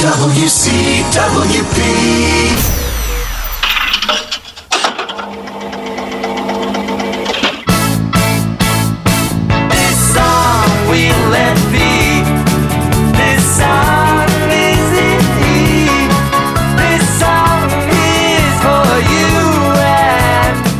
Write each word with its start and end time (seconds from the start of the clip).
WCWP. 0.00 1.10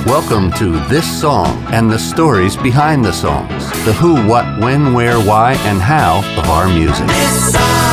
Welcome 0.06 0.50
to 0.52 0.72
This 0.88 1.20
Song 1.20 1.62
and 1.72 1.90
the 1.90 1.98
stories 1.98 2.56
behind 2.56 3.04
the 3.04 3.12
songs, 3.12 3.68
the 3.84 3.92
who, 3.92 4.14
what, 4.26 4.46
when, 4.60 4.94
where, 4.94 5.18
why, 5.18 5.52
and 5.66 5.78
how 5.78 6.20
of 6.40 6.48
our 6.48 6.68
music. 6.68 7.89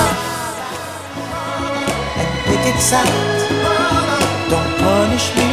Don't 2.77 4.69
punish 4.77 5.33
me 5.35 5.49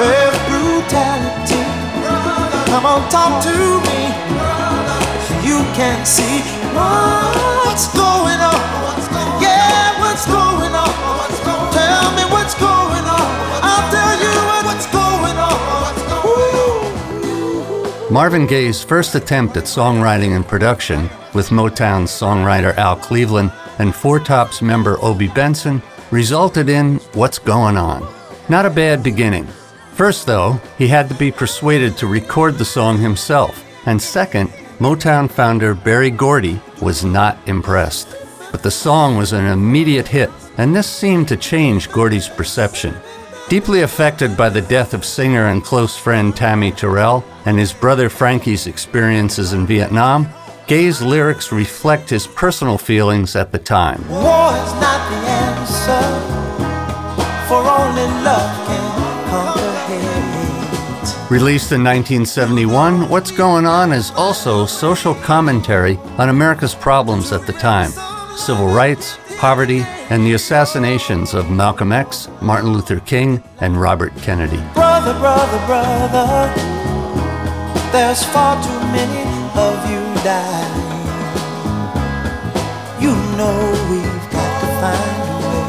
with 0.00 0.32
brutality. 0.48 1.60
Come 2.70 2.86
on, 2.86 3.06
talk 3.10 3.42
to 3.44 3.52
me. 3.84 4.08
You 5.46 5.60
can 5.76 6.06
see 6.06 6.40
what's 6.72 7.88
going 7.92 8.40
on. 8.40 8.56
Yeah, 9.38 10.00
what's 10.00 10.24
going 10.24 10.74
on? 10.74 10.88
Tell 11.72 12.10
me 12.16 12.24
what's 12.32 12.54
going 12.54 13.04
on. 13.04 13.28
I'll 13.62 13.90
tell 13.92 14.18
you 14.18 14.32
what's 14.66 14.86
going 14.86 15.36
on. 15.36 15.52
Marvin 18.10 18.46
Gaye's 18.46 18.82
first 18.82 19.14
attempt 19.14 19.58
at 19.58 19.64
songwriting 19.64 20.34
and 20.34 20.48
production 20.48 21.10
with 21.34 21.50
Motown's 21.50 22.10
songwriter 22.10 22.74
Al 22.78 22.96
Cleveland 22.96 23.52
and 23.78 23.94
Four 23.94 24.20
Tops 24.20 24.62
member 24.62 24.96
Obie 25.04 25.28
Benson 25.28 25.82
resulted 26.16 26.70
in 26.70 26.96
What's 27.12 27.38
Going 27.38 27.76
On. 27.76 28.02
Not 28.48 28.64
a 28.64 28.70
bad 28.70 29.02
beginning. 29.02 29.46
First, 29.92 30.24
though, 30.24 30.58
he 30.78 30.88
had 30.88 31.10
to 31.10 31.14
be 31.14 31.30
persuaded 31.30 31.98
to 31.98 32.06
record 32.06 32.54
the 32.54 32.64
song 32.64 32.96
himself, 32.96 33.62
and 33.84 34.00
second, 34.00 34.48
Motown 34.78 35.30
founder 35.30 35.74
Berry 35.74 36.10
Gordy 36.10 36.58
was 36.80 37.04
not 37.04 37.36
impressed. 37.46 38.16
But 38.50 38.62
the 38.62 38.70
song 38.70 39.18
was 39.18 39.34
an 39.34 39.44
immediate 39.44 40.08
hit, 40.08 40.30
and 40.56 40.74
this 40.74 40.86
seemed 40.86 41.28
to 41.28 41.36
change 41.36 41.92
Gordy's 41.92 42.30
perception. 42.30 42.94
Deeply 43.50 43.82
affected 43.82 44.38
by 44.38 44.48
the 44.48 44.62
death 44.62 44.94
of 44.94 45.04
singer 45.04 45.48
and 45.48 45.62
close 45.62 45.98
friend 45.98 46.34
Tammi 46.34 46.72
Terrell 46.72 47.26
and 47.44 47.58
his 47.58 47.74
brother 47.74 48.08
Frankie's 48.08 48.66
experiences 48.66 49.52
in 49.52 49.66
Vietnam, 49.66 50.26
Gaye's 50.66 51.00
lyrics 51.00 51.52
reflect 51.52 52.10
his 52.10 52.26
personal 52.26 52.76
feelings 52.76 53.36
at 53.36 53.52
the 53.52 53.58
time. 53.58 54.02
War 54.08 54.50
is 54.50 54.72
not 54.82 55.00
the 55.10 55.16
answer, 55.30 56.02
for 57.46 57.62
only 57.62 58.02
love 58.24 58.66
can 58.66 59.30
conquer 59.30 59.76
hate. 59.86 61.30
Released 61.30 61.70
in 61.70 61.84
1971, 61.84 63.08
What's 63.08 63.30
Going 63.30 63.64
On 63.64 63.92
is 63.92 64.10
also 64.16 64.66
social 64.66 65.14
commentary 65.14 65.98
on 66.18 66.30
America's 66.30 66.74
problems 66.74 67.30
at 67.30 67.46
the 67.46 67.52
time 67.52 67.92
civil 68.36 68.66
rights, 68.66 69.18
poverty, 69.38 69.80
and 70.10 70.26
the 70.26 70.34
assassinations 70.34 71.32
of 71.32 71.48
Malcolm 71.48 71.92
X, 71.92 72.28
Martin 72.42 72.72
Luther 72.72 73.00
King, 73.00 73.42
and 73.60 73.80
Robert 73.80 74.14
Kennedy. 74.16 74.60
Brother, 74.74 75.16
brother, 75.18 75.64
brother, 75.66 76.52
there's 77.92 78.24
far 78.24 78.62
too 78.62 78.80
many 78.92 79.22
of 79.58 79.90
you 79.90 80.15
You 83.00 83.14
know 83.36 83.54
we've 83.88 84.30
got 84.32 84.60
to 84.60 84.66
find 84.82 85.22
a 85.22 85.38
way 85.46 85.62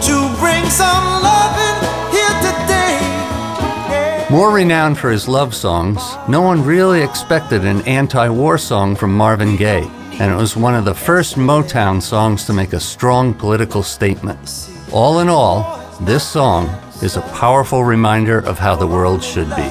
to 0.00 0.14
bring 0.40 0.64
some 0.70 1.04
loving 1.22 1.78
here 2.10 2.34
today. 2.40 2.96
Yeah. 3.90 4.26
More 4.30 4.52
renowned 4.52 4.96
for 4.96 5.10
his 5.10 5.28
love 5.28 5.54
songs, 5.54 6.00
no 6.30 6.40
one 6.40 6.64
really 6.64 7.02
expected 7.02 7.66
an 7.66 7.82
anti 7.82 8.30
war 8.30 8.56
song 8.56 8.96
from 8.96 9.14
Marvin 9.14 9.56
Gaye, 9.56 9.90
and 10.12 10.32
it 10.32 10.36
was 10.36 10.56
one 10.56 10.74
of 10.74 10.86
the 10.86 10.94
first 10.94 11.36
Motown 11.36 12.00
songs 12.00 12.46
to 12.46 12.54
make 12.54 12.72
a 12.72 12.80
strong 12.80 13.34
political 13.34 13.82
statement. 13.82 14.70
All 14.92 15.18
in 15.18 15.28
all, 15.28 15.78
this 16.00 16.26
song 16.26 16.70
is 17.02 17.18
a 17.18 17.22
powerful 17.38 17.84
reminder 17.84 18.38
of 18.38 18.58
how 18.58 18.76
the 18.76 18.86
world 18.86 19.22
should 19.22 19.50
be. 19.56 19.70